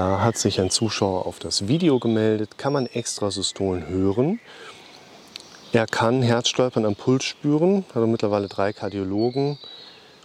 [0.00, 2.56] Da hat sich ein Zuschauer auf das Video gemeldet.
[2.56, 4.40] Kann man Extrasystolen hören?
[5.74, 7.84] Er kann Herzstolpern am Puls spüren.
[7.90, 9.58] Hat er mittlerweile drei Kardiologen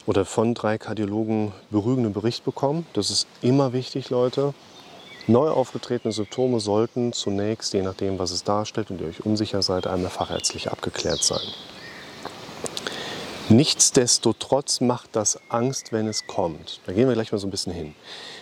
[0.06, 2.86] oder von drei Kardiologen beruhigenden Bericht bekommen.
[2.94, 4.54] Das ist immer wichtig, Leute.
[5.28, 9.87] Neu aufgetretene Symptome sollten zunächst, je nachdem, was es darstellt und ihr euch unsicher seid,
[9.87, 11.46] einmal fachärztlich abgeklärt sein.
[13.50, 16.82] Nichtsdestotrotz macht das Angst, wenn es kommt.
[16.88, 17.94] Da gehen wir gleich mal so ein bisschen hin.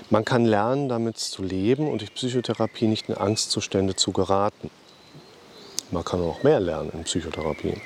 [0.10, 4.70] Man kann lernen, damit zu leben und durch Psychotherapie nicht in Angstzustände zu geraten.
[5.92, 7.82] Man kann auch mehr lernen in Psychotherapie.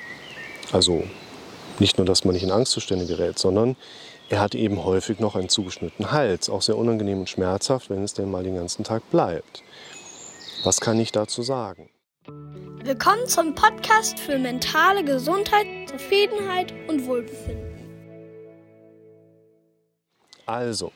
[0.70, 1.02] Also
[1.80, 3.74] nicht nur, dass man nicht in Angstzustände gerät, sondern
[4.28, 8.14] er hat eben häufig noch einen zugeschnittenen Hals, auch sehr unangenehm und schmerzhaft, wenn es
[8.14, 9.64] denn mal den ganzen Tag bleibt.
[10.62, 11.90] Was kann ich dazu sagen?
[12.28, 17.86] Willkommen zum Podcast für mentale Gesundheit, Zufriedenheit und Wohlbefinden.
[20.44, 20.92] Also,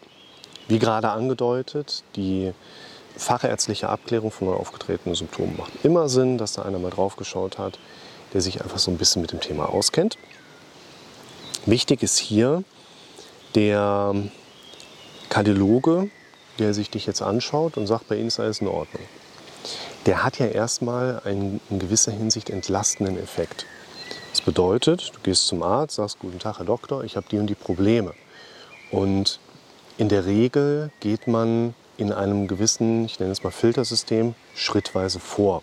[0.69, 2.53] wie gerade angedeutet, die
[3.17, 7.59] fachärztliche Abklärung von neu aufgetretenen Symptomen macht immer Sinn, dass da einer mal drauf geschaut
[7.59, 7.79] hat,
[8.35, 10.19] der sich einfach so ein bisschen mit dem Thema auskennt.
[11.65, 12.63] Wichtig ist hier
[13.55, 14.15] der
[15.31, 16.11] Kardiologe,
[16.59, 19.03] der sich dich jetzt anschaut und sagt, bei Ihnen ist alles in Ordnung.
[20.07, 23.67] Der hat ja erstmal einen in gewisser Hinsicht entlastenden Effekt.
[24.33, 27.47] Das bedeutet, du gehst zum Arzt, sagst, guten Tag, Herr Doktor, ich habe die und
[27.47, 28.13] die Probleme.
[28.91, 29.39] Und
[29.99, 35.63] in der Regel geht man in einem gewissen, ich nenne es mal Filtersystem, schrittweise vor.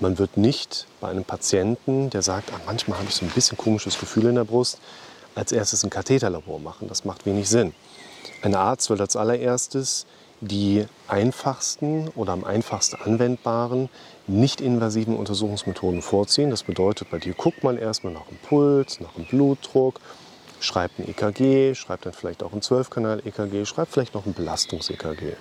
[0.00, 3.58] Man wird nicht bei einem Patienten, der sagt, ah, manchmal habe ich so ein bisschen
[3.58, 4.78] komisches Gefühl in der Brust,
[5.34, 6.88] als erstes ein Katheterlabor machen.
[6.88, 7.74] Das macht wenig Sinn.
[8.40, 10.06] Ein Arzt will als allererstes
[10.40, 13.88] die einfachsten oder am einfachsten anwendbaren,
[14.26, 16.50] nicht invasiven Untersuchungsmethoden vorziehen.
[16.50, 20.00] Das bedeutet, bei dir guckt man erstmal nach dem Puls, nach dem Blutdruck,
[20.60, 25.34] schreibt ein EKG, schreibt dann vielleicht auch ein 12-Kanal-EKG, schreibt vielleicht noch ein Belastungs-EKG.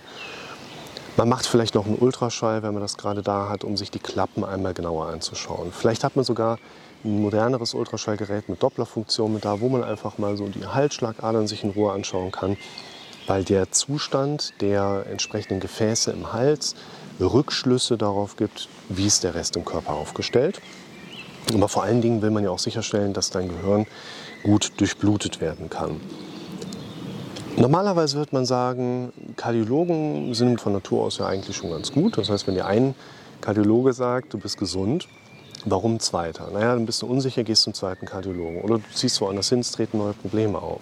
[1.17, 3.99] Man macht vielleicht noch einen Ultraschall, wenn man das gerade da hat, um sich die
[3.99, 5.71] Klappen einmal genauer anzuschauen.
[5.71, 6.59] Vielleicht hat man sogar
[7.05, 11.63] ein moderneres Ultraschallgerät mit Dopplerfunktion mit da, wo man einfach mal so die Halsschlagadern sich
[11.63, 12.57] in Ruhe anschauen kann,
[13.27, 16.75] weil der Zustand der entsprechenden Gefäße im Hals
[17.19, 20.61] Rückschlüsse darauf gibt, wie ist der Rest im Körper aufgestellt.
[21.53, 23.85] Aber vor allen Dingen will man ja auch sicherstellen, dass dein Gehirn
[24.43, 26.01] gut durchblutet werden kann.
[27.57, 32.17] Normalerweise wird man sagen, Kardiologen sind von Natur aus ja eigentlich schon ganz gut.
[32.17, 32.95] Das heißt, wenn dir ein
[33.39, 35.07] Kardiologe sagt, du bist gesund,
[35.63, 36.49] warum zweiter?
[36.51, 38.61] Naja, dann bist du unsicher, gehst zum zweiten Kardiologen.
[38.61, 40.81] Oder du ziehst woanders hin, es treten neue Probleme auf.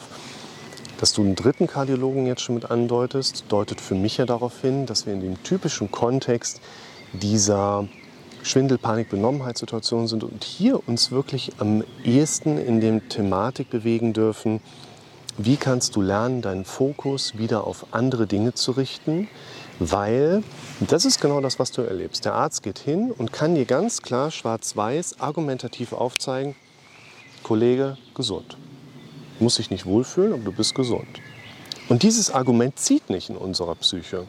[0.99, 4.85] Dass du einen dritten Kardiologen jetzt schon mit andeutest, deutet für mich ja darauf hin,
[4.85, 6.61] dass wir in dem typischen Kontext
[7.13, 7.87] dieser
[8.43, 14.59] Schwindel, Panik, Benommenheitssituation sind und hier uns wirklich am ehesten in der Thematik bewegen dürfen,
[15.37, 19.27] wie kannst du lernen, deinen Fokus wieder auf andere Dinge zu richten,
[19.79, 20.43] weil
[20.79, 22.25] das ist genau das, was du erlebst.
[22.25, 26.55] Der Arzt geht hin und kann dir ganz klar schwarz-weiß argumentativ aufzeigen,
[27.41, 28.57] Kollege, gesund.
[29.43, 31.19] Muss sich nicht wohlfühlen, aber du bist gesund.
[31.89, 34.25] Und dieses Argument zieht nicht in unserer Psyche.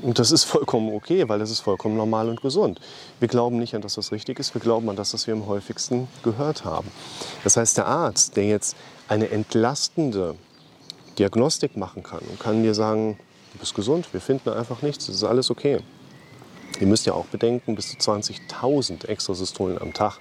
[0.00, 2.80] Und das ist vollkommen okay, weil das ist vollkommen normal und gesund.
[3.18, 6.06] Wir glauben nicht an, das richtig ist, wir glauben an das, was wir am häufigsten
[6.22, 6.86] gehört haben.
[7.42, 8.76] Das heißt, der Arzt, der jetzt
[9.08, 10.36] eine entlastende
[11.18, 13.18] Diagnostik machen kann und kann dir sagen,
[13.54, 15.80] du bist gesund, wir finden einfach nichts, es ist alles okay.
[16.78, 20.18] Ihr müsst ja auch bedenken, bis zu 20.000 Extrasystolen am Tag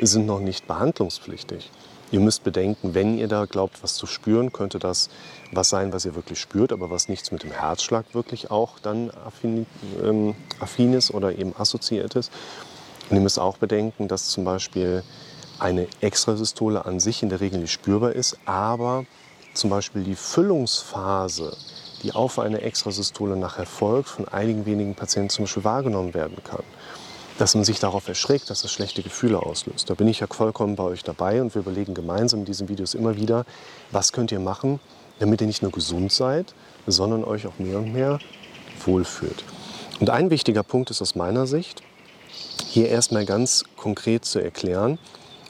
[0.00, 1.70] sind noch nicht behandlungspflichtig.
[2.12, 5.10] Ihr müsst bedenken, wenn ihr da glaubt, was zu spüren, könnte das
[5.52, 9.10] was sein, was ihr wirklich spürt, aber was nichts mit dem Herzschlag wirklich auch dann
[9.24, 9.66] affin,
[10.02, 12.30] ähm, affin ist oder eben assoziiert ist.
[13.10, 15.02] Und ihr müsst auch bedenken, dass zum Beispiel
[15.58, 19.04] eine Extrasystole an sich in der Regel nicht spürbar ist, aber
[19.54, 21.56] zum Beispiel die Füllungsphase,
[22.02, 26.62] die auf eine Extrasystole nachher folgt, von einigen wenigen Patienten zum Beispiel wahrgenommen werden kann
[27.38, 29.90] dass man sich darauf erschreckt, dass das schlechte Gefühle auslöst.
[29.90, 32.94] Da bin ich ja vollkommen bei euch dabei und wir überlegen gemeinsam in diesen Videos
[32.94, 33.44] immer wieder,
[33.90, 34.80] was könnt ihr machen,
[35.18, 36.54] damit ihr nicht nur gesund seid,
[36.86, 38.18] sondern euch auch mehr und mehr
[38.84, 39.44] wohlfühlt.
[40.00, 41.82] Und ein wichtiger Punkt ist aus meiner Sicht,
[42.68, 44.98] hier erstmal ganz konkret zu erklären,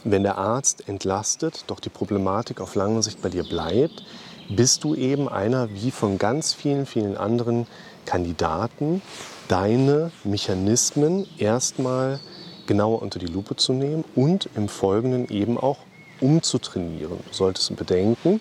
[0.04, 4.04] wenn der Arzt entlastet, doch die Problematik auf lange Sicht bei dir bleibt,
[4.48, 7.66] bist du eben einer wie von ganz vielen, vielen anderen
[8.04, 9.02] Kandidaten,
[9.48, 12.20] deine Mechanismen erstmal
[12.66, 15.78] genauer unter die Lupe zu nehmen und im Folgenden eben auch
[16.20, 17.18] umzutrainieren.
[17.28, 18.40] Du solltest bedenken,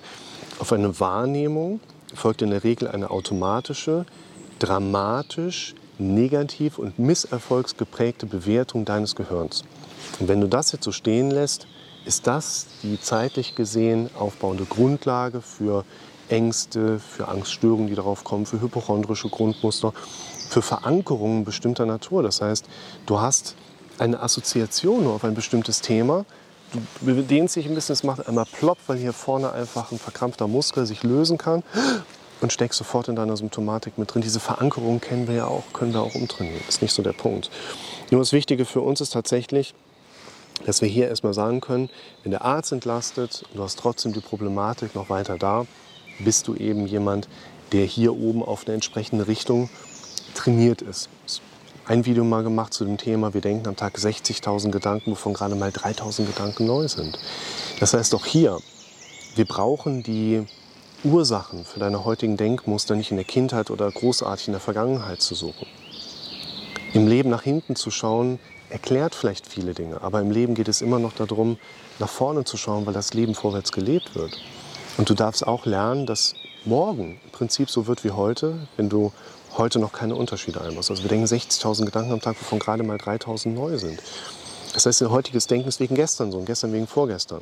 [0.60, 1.80] auf eine Wahrnehmung
[2.14, 4.06] folgt in der Regel eine automatische,
[4.60, 9.64] dramatisch, negativ und misserfolgsgeprägte Bewertung deines Gehirns.
[10.20, 11.68] Und wenn du das jetzt so stehen lässt,
[12.06, 15.84] ist das die zeitlich gesehen aufbauende Grundlage für
[16.30, 19.94] Ängste, für Angststörungen, die darauf kommen, für hypochondrische Grundmuster,
[20.50, 22.24] für Verankerungen bestimmter Natur.
[22.24, 22.66] Das heißt,
[23.06, 23.56] du hast
[23.98, 26.26] eine Assoziation auf ein bestimmtes Thema.
[27.02, 30.48] Du dehnst dich ein bisschen, es macht einmal plopp, weil hier vorne einfach ein verkrampfter
[30.48, 31.64] Muskel sich lösen kann
[32.42, 34.22] und steckst sofort in deiner Symptomatik mit drin.
[34.22, 36.62] Diese Verankerung kennen wir ja auch, können wir auch umtrainieren.
[36.66, 37.50] Das ist nicht so der Punkt.
[38.12, 39.74] Nur das Wichtige für uns ist tatsächlich,
[40.66, 41.90] dass wir hier erstmal sagen können,
[42.24, 45.66] wenn der Arzt entlastet und du hast trotzdem die Problematik noch weiter da,
[46.20, 47.28] bist du eben jemand,
[47.72, 49.70] der hier oben auf eine entsprechende Richtung
[50.34, 51.10] trainiert ist.
[51.88, 55.56] Ein Video mal gemacht zu dem Thema, wir denken am Tag 60.000 Gedanken, wovon gerade
[55.56, 57.20] mal 3.000 Gedanken neu sind.
[57.80, 58.58] Das heißt auch hier,
[59.36, 60.46] wir brauchen die
[61.04, 65.36] Ursachen für deine heutigen Denkmuster nicht in der Kindheit oder großartig in der Vergangenheit zu
[65.36, 65.68] suchen.
[66.94, 68.40] Im Leben nach hinten zu schauen,
[68.70, 71.58] erklärt vielleicht viele Dinge, aber im Leben geht es immer noch darum,
[72.00, 74.32] nach vorne zu schauen, weil das Leben vorwärts gelebt wird.
[74.98, 76.34] Und du darfst auch lernen, dass
[76.64, 79.12] morgen im Prinzip so wird wie heute, wenn du
[79.58, 80.90] heute noch keine Unterschiede einmachst.
[80.90, 84.02] Also wir denken 60.000 Gedanken am Tag, wovon gerade mal 3.000 neu sind.
[84.74, 87.42] Das heißt, ein heutiges Denken ist wegen gestern so und gestern wegen vorgestern.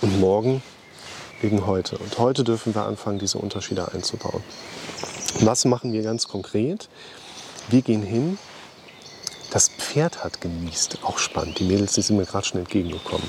[0.00, 0.62] Und morgen
[1.40, 1.96] wegen heute.
[1.98, 4.42] Und heute dürfen wir anfangen, diese Unterschiede einzubauen.
[5.40, 6.88] Was machen wir ganz konkret?
[7.68, 8.38] Wir gehen hin.
[9.50, 10.98] Das Pferd hat genießt.
[11.02, 11.58] Auch spannend.
[11.58, 13.26] Die Mädels, die sind mir gerade schon entgegengekommen.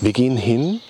[0.00, 0.80] Wir gehen hin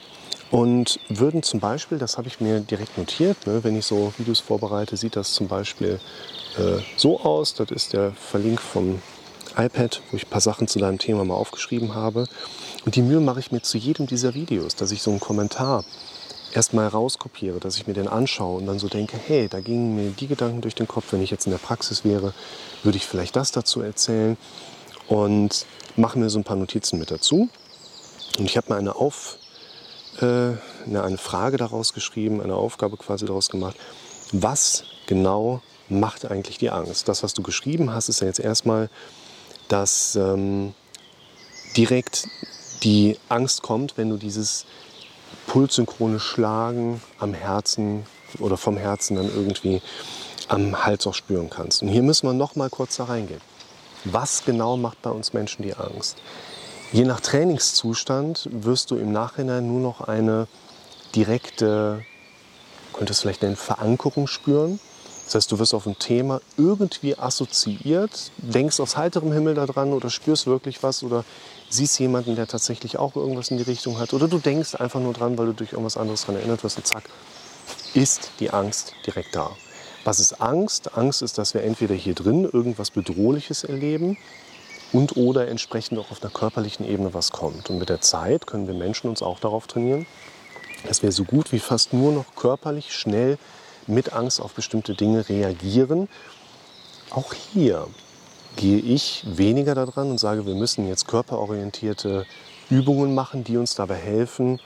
[0.50, 4.40] und würden zum Beispiel, das habe ich mir direkt notiert, ne, wenn ich so Videos
[4.40, 5.98] vorbereite, sieht das zum Beispiel
[6.56, 7.54] äh, so aus.
[7.54, 9.00] Das ist der Verlink vom
[9.56, 12.26] iPad, wo ich ein paar Sachen zu deinem Thema mal aufgeschrieben habe.
[12.84, 15.84] Und die Mühe mache ich mir zu jedem dieser Videos, dass ich so einen Kommentar
[16.52, 20.10] erstmal rauskopiere, dass ich mir den anschaue und dann so denke, hey, da gingen mir
[20.10, 22.32] die Gedanken durch den Kopf, wenn ich jetzt in der Praxis wäre,
[22.82, 24.37] würde ich vielleicht das dazu erzählen
[25.08, 25.66] und
[25.96, 27.48] mache mir so ein paar Notizen mit dazu.
[28.38, 29.38] Und ich habe mir eine, Auf,
[30.22, 33.76] äh, eine Frage daraus geschrieben, eine Aufgabe quasi daraus gemacht.
[34.32, 37.08] Was genau macht eigentlich die Angst?
[37.08, 38.90] Das, was du geschrieben hast, ist ja jetzt erstmal,
[39.68, 40.74] dass ähm,
[41.76, 42.28] direkt
[42.82, 44.66] die Angst kommt, wenn du dieses
[45.46, 48.04] pulssynchrone Schlagen am Herzen
[48.38, 49.80] oder vom Herzen dann irgendwie
[50.48, 51.82] am Hals auch spüren kannst.
[51.82, 53.40] Und hier müssen wir noch mal kurz da reingehen.
[54.04, 56.16] Was genau macht bei uns Menschen die Angst?
[56.92, 60.46] Je nach Trainingszustand wirst du im Nachhinein nur noch eine
[61.14, 62.04] direkte,
[62.92, 64.78] könntest vielleicht nennen, Verankerung spüren.
[65.24, 70.08] Das heißt, du wirst auf ein Thema irgendwie assoziiert, denkst aus heiterem Himmel daran oder
[70.10, 71.24] spürst wirklich was oder
[71.68, 74.12] siehst jemanden, der tatsächlich auch irgendwas in die Richtung hat.
[74.14, 76.86] Oder du denkst einfach nur dran, weil du durch irgendwas anderes daran erinnert wirst und
[76.86, 77.02] zack,
[77.94, 79.50] ist die Angst direkt da.
[80.04, 80.96] Was ist Angst?
[80.96, 84.16] Angst ist, dass wir entweder hier drin irgendwas Bedrohliches erleben
[84.92, 87.70] und oder entsprechend auch auf einer körperlichen Ebene was kommt.
[87.70, 90.06] Und mit der Zeit können wir Menschen uns auch darauf trainieren,
[90.86, 93.38] dass wir so gut wie fast nur noch körperlich schnell
[93.86, 96.08] mit Angst auf bestimmte Dinge reagieren.
[97.10, 97.86] Auch hier
[98.56, 102.26] gehe ich weniger daran und sage, wir müssen jetzt körperorientierte
[102.70, 104.60] Übungen machen, die uns dabei helfen.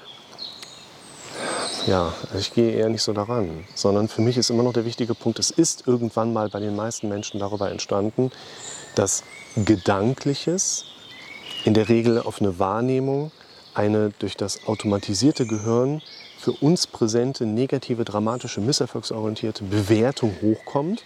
[1.86, 5.14] Ja, ich gehe eher nicht so daran, sondern für mich ist immer noch der wichtige
[5.14, 8.30] Punkt, es ist irgendwann mal bei den meisten Menschen darüber entstanden,
[8.94, 9.24] dass
[9.56, 10.84] Gedankliches
[11.64, 13.32] in der Regel auf eine Wahrnehmung
[13.72, 16.02] eine durch das automatisierte Gehirn
[16.38, 21.02] für uns präsente negative, dramatische, misserfolgsorientierte Bewertung hochkommt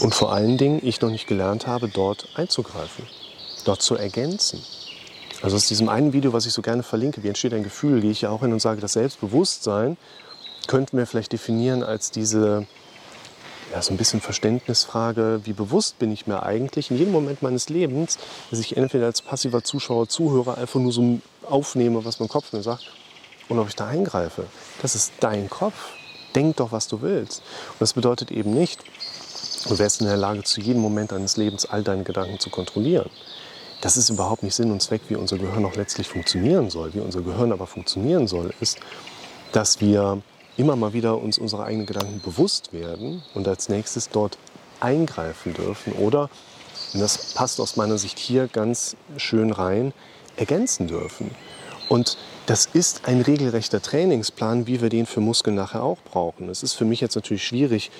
[0.00, 3.06] und vor allen Dingen ich noch nicht gelernt habe, dort einzugreifen,
[3.64, 4.62] dort zu ergänzen.
[5.42, 8.10] Also aus diesem einen Video, was ich so gerne verlinke, wie entsteht ein Gefühl, gehe
[8.10, 9.96] ich ja auch hin und sage, das Selbstbewusstsein
[10.66, 12.66] könnten wir vielleicht definieren als diese
[13.72, 17.68] ja, so ein bisschen Verständnisfrage, wie bewusst bin ich mir eigentlich in jedem Moment meines
[17.68, 18.18] Lebens,
[18.50, 22.62] dass ich entweder als passiver Zuschauer, Zuhörer einfach nur so aufnehme, was mein Kopf mir
[22.62, 22.92] sagt,
[23.48, 24.46] und ob ich da eingreife.
[24.82, 25.74] Das ist dein Kopf.
[26.34, 27.40] Denk doch, was du willst.
[27.72, 28.80] Und das bedeutet eben nicht,
[29.68, 33.08] du wärst in der Lage, zu jedem Moment deines Lebens all deine Gedanken zu kontrollieren.
[33.80, 36.94] Das ist überhaupt nicht Sinn und Zweck, wie unser Gehirn auch letztlich funktionieren soll.
[36.94, 38.78] Wie unser Gehirn aber funktionieren soll, ist,
[39.52, 40.22] dass wir
[40.56, 44.38] immer mal wieder uns unsere eigenen Gedanken bewusst werden und als nächstes dort
[44.80, 46.30] eingreifen dürfen oder,
[46.92, 49.92] und das passt aus meiner Sicht hier ganz schön rein,
[50.36, 51.30] ergänzen dürfen.
[51.88, 52.16] Und
[52.46, 56.48] das ist ein regelrechter Trainingsplan, wie wir den für Muskeln nachher auch brauchen.
[56.48, 57.90] Es ist für mich jetzt natürlich schwierig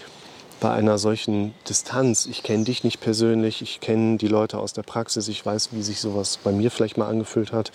[0.61, 2.27] bei einer solchen Distanz.
[2.27, 5.83] Ich kenne dich nicht persönlich, ich kenne die Leute aus der Praxis, ich weiß, wie
[5.83, 7.73] sich sowas bei mir vielleicht mal angefühlt hat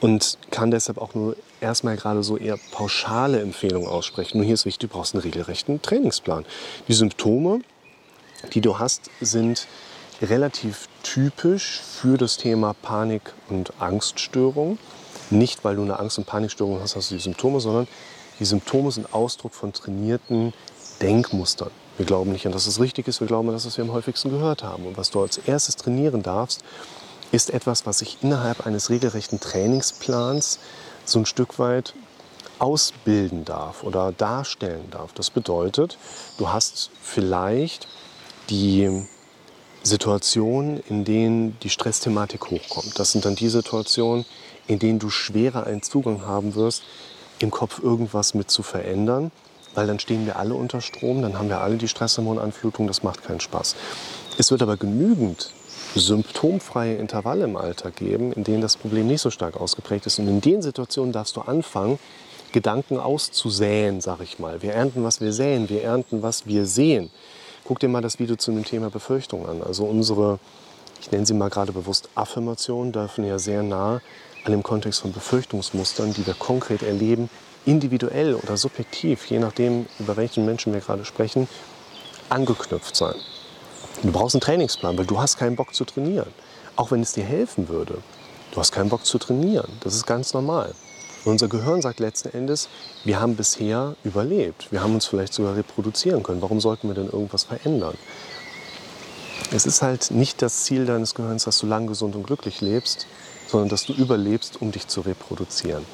[0.00, 4.38] und kann deshalb auch nur erstmal gerade so eher pauschale Empfehlungen aussprechen.
[4.38, 6.44] Nur hier ist wichtig, du brauchst einen regelrechten Trainingsplan.
[6.88, 7.60] Die Symptome,
[8.52, 9.66] die du hast, sind
[10.22, 14.78] relativ typisch für das Thema Panik- und Angststörung.
[15.30, 17.88] Nicht, weil du eine Angst- und Panikstörung hast, hast du die Symptome, sondern
[18.38, 20.52] Die Symptome sind Ausdruck von trainierten
[21.00, 21.70] Denkmustern.
[21.96, 23.92] Wir glauben nicht an, dass es richtig ist, wir glauben an das, was wir am
[23.92, 24.86] häufigsten gehört haben.
[24.86, 26.62] Und was du als erstes trainieren darfst,
[27.32, 30.58] ist etwas, was sich innerhalb eines regelrechten Trainingsplans
[31.04, 31.94] so ein Stück weit
[32.58, 35.12] ausbilden darf oder darstellen darf.
[35.12, 35.98] Das bedeutet,
[36.38, 37.88] du hast vielleicht
[38.48, 39.06] die
[39.82, 42.98] Situationen, in denen die Stressthematik hochkommt.
[42.98, 44.24] Das sind dann die Situationen,
[44.66, 46.82] in denen du schwerer einen Zugang haben wirst,
[47.38, 49.30] im Kopf irgendwas mit zu verändern,
[49.76, 53.22] weil dann stehen wir alle unter Strom, dann haben wir alle die Stresshormonanflutung, das macht
[53.22, 53.76] keinen Spaß.
[54.38, 55.50] Es wird aber genügend
[55.94, 60.18] symptomfreie Intervalle im Alltag geben, in denen das Problem nicht so stark ausgeprägt ist.
[60.18, 61.98] Und in den Situationen darfst du anfangen,
[62.52, 64.62] Gedanken auszusäen, sag ich mal.
[64.62, 67.10] Wir ernten, was wir säen, wir ernten, was wir sehen.
[67.64, 69.62] Guck dir mal das Video zu dem Thema Befürchtung an.
[69.62, 70.38] Also unsere,
[71.00, 74.00] ich nenne sie mal gerade bewusst Affirmationen, dürfen ja sehr nah
[74.46, 77.28] an dem Kontext von Befürchtungsmustern, die wir konkret erleben,
[77.64, 81.48] individuell oder subjektiv, je nachdem, über welchen Menschen wir gerade sprechen,
[82.28, 83.16] angeknüpft sein.
[84.02, 86.32] Du brauchst einen Trainingsplan, weil du hast keinen Bock zu trainieren.
[86.76, 87.98] Auch wenn es dir helfen würde.
[88.52, 89.70] Du hast keinen Bock zu trainieren.
[89.80, 90.74] Das ist ganz normal.
[91.24, 92.68] Und unser Gehirn sagt letzten Endes,
[93.04, 94.70] wir haben bisher überlebt.
[94.70, 96.42] Wir haben uns vielleicht sogar reproduzieren können.
[96.42, 97.96] Warum sollten wir denn irgendwas verändern?
[99.50, 103.06] Es ist halt nicht das Ziel deines Gehirns, dass du lang gesund und glücklich lebst,
[103.48, 105.84] sondern dass du überlebst, um dich zu reproduzieren.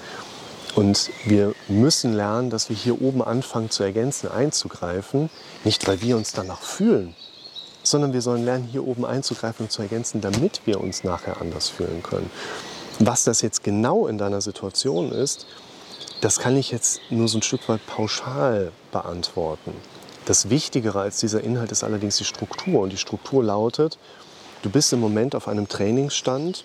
[0.75, 5.29] Und wir müssen lernen, dass wir hier oben anfangen zu ergänzen, einzugreifen,
[5.65, 7.15] nicht weil wir uns danach fühlen,
[7.83, 11.69] sondern wir sollen lernen, hier oben einzugreifen und zu ergänzen, damit wir uns nachher anders
[11.69, 12.31] fühlen können.
[12.99, 15.47] Was das jetzt genau in deiner Situation ist,
[16.23, 19.75] das kann ich jetzt nur so ein Stück weit pauschal beantworten.
[20.25, 22.81] Das Wichtigere als dieser Inhalt ist allerdings die Struktur.
[22.81, 23.99] Und die Struktur lautet,
[24.63, 26.65] du bist im Moment auf einem Trainingsstand,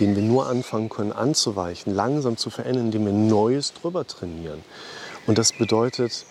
[0.00, 4.62] den wir nur anfangen können anzuweichen, langsam zu verändern, indem wir Neues drüber trainieren.
[5.26, 6.26] Und das bedeutet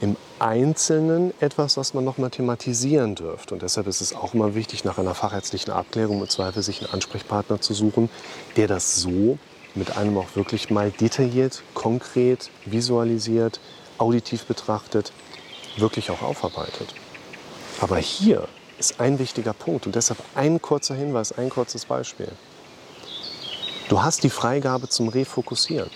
[0.00, 3.54] im Einzelnen etwas, was man noch mal thematisieren dürfte.
[3.54, 6.94] Und deshalb ist es auch immer wichtig, nach einer fachärztlichen Abklärung im Zweifel sich einen
[6.94, 8.08] Ansprechpartner zu suchen,
[8.56, 9.38] der das so
[9.74, 13.60] mit einem auch wirklich mal detailliert, konkret, visualisiert,
[13.98, 15.12] auditiv betrachtet,
[15.76, 16.94] wirklich auch aufarbeitet.
[17.80, 18.48] Aber hier
[18.78, 22.28] ist ein wichtiger Punkt und deshalb ein kurzer Hinweis, ein kurzes Beispiel.
[23.90, 25.90] Du hast die Freigabe zum Refokussieren.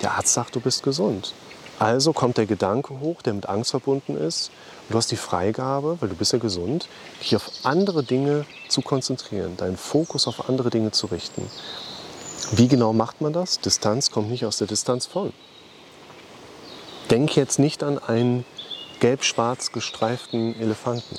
[0.00, 1.34] Der Arzt sagt, du bist gesund.
[1.78, 4.50] Also kommt der Gedanke hoch, der mit Angst verbunden ist.
[4.88, 6.88] du hast die Freigabe, weil du bist ja gesund,
[7.20, 11.50] dich auf andere Dinge zu konzentrieren, deinen Fokus auf andere Dinge zu richten.
[12.52, 13.60] Wie genau macht man das?
[13.60, 15.30] Distanz kommt nicht aus der Distanz von.
[17.10, 18.46] Denk jetzt nicht an einen
[19.00, 21.18] gelb-schwarz gestreiften Elefanten.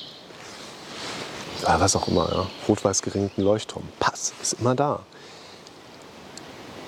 [1.61, 2.47] Ja, was auch immer, ja.
[2.67, 3.83] rot-weiß geringten Leuchtturm.
[3.99, 5.03] Pass, ist immer da.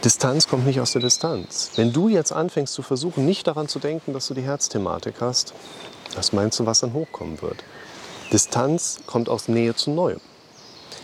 [0.08, 1.72] Distanz kommt nicht aus der Distanz.
[1.76, 5.54] Wenn du jetzt anfängst zu versuchen, nicht daran zu denken, dass du die Herzthematik hast,
[6.16, 7.66] was meinst du, was dann hochkommen wird?
[8.32, 10.22] Distanz kommt aus Nähe zu Neuem.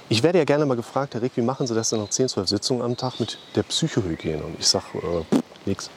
[0.07, 2.29] Ich werde ja gerne mal gefragt, Herr Rick, wie machen Sie das denn noch 10,
[2.29, 4.41] 12 Sitzungen am Tag mit der Psychohygiene?
[4.41, 5.25] Und ich sage, äh,
[5.65, 5.89] nix.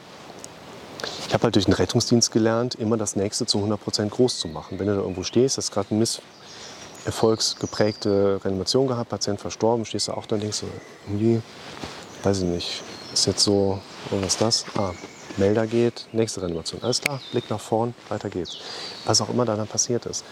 [1.29, 4.79] Ich habe halt durch den Rettungsdienst gelernt, immer das Nächste zu 100% groß zu machen.
[4.79, 5.99] Wenn du da irgendwo stehst, hast gerade eine
[7.05, 10.67] misserfolgsgeprägte Reanimation gehabt, Patient verstorben, stehst du auch da und denkst so,
[11.05, 11.41] irgendwie
[12.23, 12.83] weiß ich nicht,
[13.19, 13.79] ist jetzt so,
[14.11, 14.65] oh, was ist das?
[14.77, 14.93] Ah,
[15.37, 16.81] Melder geht, nächste Reanimation.
[16.83, 18.57] Alles klar, Blick nach vorn, weiter geht's.
[19.05, 20.23] Was auch immer da dann passiert ist.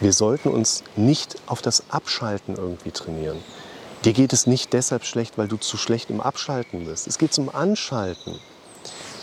[0.00, 3.38] Wir sollten uns nicht auf das Abschalten irgendwie trainieren.
[4.04, 7.08] Dir geht es nicht deshalb schlecht, weil du zu schlecht im Abschalten bist.
[7.08, 8.38] Es geht zum Anschalten.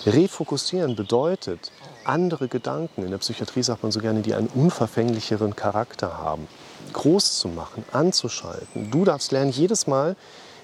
[0.05, 1.71] Refokussieren bedeutet,
[2.03, 6.47] andere Gedanken, in der Psychiatrie sagt man so gerne, die einen unverfänglicheren Charakter haben,
[6.91, 8.91] groß zu machen, anzuschalten.
[8.91, 10.15] Du darfst lernen, jedes Mal,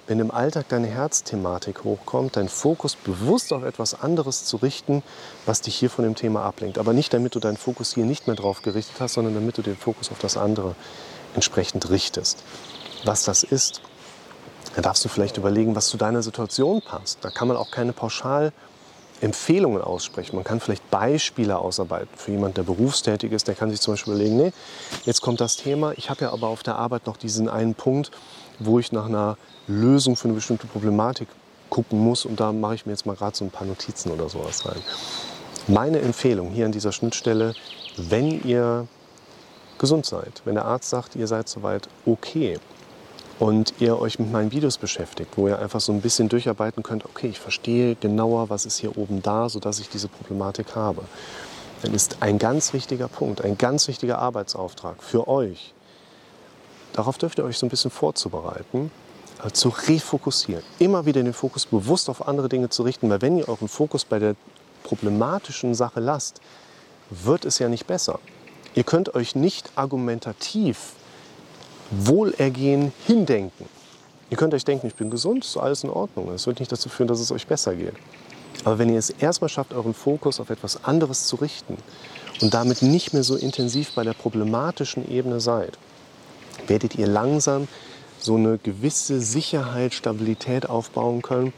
[0.08, 5.04] wenn im Alltag deine Herzthematik hochkommt, deinen Fokus bewusst auf etwas anderes zu richten,
[5.46, 6.78] was dich hier von dem Thema ablenkt.
[6.78, 9.62] Aber nicht, damit du deinen Fokus hier nicht mehr drauf gerichtet hast, sondern damit du
[9.62, 10.76] den Fokus auf das andere
[11.34, 12.44] entsprechend richtest.
[13.06, 13.82] Was das ist,
[14.76, 17.20] da darfst du vielleicht überlegen, was zu deiner Situation passt.
[17.24, 18.54] Da kann man auch keine pauschal
[19.22, 20.36] Empfehlungen aussprechen.
[20.36, 23.48] Man kann vielleicht Beispiele ausarbeiten für jemanden, der berufstätig ist.
[23.48, 24.54] Der kann sich zum Beispiel überlegen, nee,
[25.06, 25.94] jetzt kommt das Thema.
[25.96, 28.12] Ich habe ja aber auf der Arbeit noch diesen einen Punkt,
[28.60, 31.28] wo ich nach einer Lösung für eine bestimmte Problematik
[31.70, 32.26] gucken muss.
[32.26, 34.82] Und da mache ich mir jetzt mal gerade so ein paar Notizen oder sowas rein.
[35.68, 37.54] Meine Empfehlung hier an dieser Schnittstelle,
[37.98, 38.88] wenn ihr
[39.78, 42.60] gesund seid, wenn der Arzt sagt, ihr seid soweit okay
[43.40, 47.06] und ihr euch mit meinen Videos beschäftigt, wo ihr einfach so ein bisschen durcharbeiten könnt,
[47.06, 51.02] okay, ich verstehe genauer, was ist hier oben da, sodass ich diese Problematik habe,
[51.82, 55.74] dann ist ein ganz wichtiger Punkt, ein ganz wichtiger Arbeitsauftrag für euch,
[56.94, 58.92] darauf dürft ihr euch so ein bisschen vorzubereiten,
[59.44, 60.64] äh, zu refokussieren.
[60.80, 64.06] Immer wieder den Fokus bewusst auf andere Dinge zu richten, weil wenn ihr euren Fokus
[64.06, 64.36] bei der
[64.84, 66.42] problematischen Sache lasst,
[67.10, 68.20] wird es ja nicht besser.
[68.74, 70.94] Ihr könnt euch nicht argumentativ
[71.92, 73.66] Wohlergehen hindenken.
[74.30, 76.28] Ihr könnt euch denken, ich bin gesund, ist alles in Ordnung.
[76.28, 77.96] Das wird nicht dazu führen, dass es euch besser geht.
[78.64, 81.78] Aber wenn ihr es erstmal schafft, euren Fokus auf etwas anderes zu richten
[82.42, 85.78] und damit nicht mehr so intensiv bei der problematischen Ebene seid,
[86.72, 87.68] werdet ihr langsam
[88.18, 91.52] so eine gewisse Sicherheit, Stabilität aufbauen können,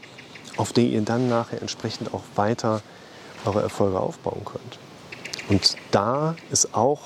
[0.56, 2.82] auf der ihr dann nachher entsprechend auch weiter
[3.44, 4.78] eure Erfolge aufbauen könnt.
[5.48, 6.98] Und da ist auch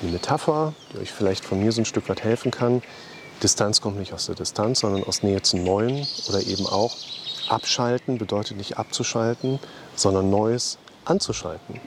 [0.00, 2.82] die Metapher, die euch vielleicht von mir so ein Stück weit helfen kann.
[3.42, 6.96] Distanz kommt nicht aus der Distanz, sondern aus Nähe zum Neuen oder eben auch
[7.48, 9.58] abschalten bedeutet nicht abzuschalten,
[9.96, 11.80] sondern Neues anzuschalten.